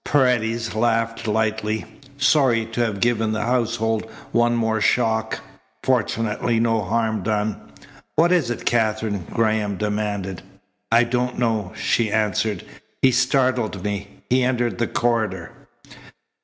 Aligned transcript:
Paredes 0.03 0.73
laughed 0.73 1.27
lightly. 1.27 1.85
"Sorry 2.17 2.65
to 2.65 2.83
have 2.83 3.01
given 3.01 3.33
the 3.33 3.43
household 3.43 4.09
one 4.31 4.55
more 4.55 4.81
shock. 4.81 5.37
Fortunately 5.83 6.59
no 6.59 6.81
harm 6.81 7.21
done." 7.21 7.61
"What 8.15 8.31
is 8.31 8.49
it, 8.49 8.65
Katherine?" 8.65 9.27
Graham 9.31 9.77
demanded. 9.77 10.41
"I 10.91 11.03
don't 11.03 11.37
know," 11.37 11.71
she 11.75 12.11
answered. 12.11 12.65
"He 13.03 13.11
startled 13.11 13.83
me. 13.83 14.07
He 14.27 14.41
entered 14.41 14.79
the 14.79 14.87
corridor." 14.87 15.51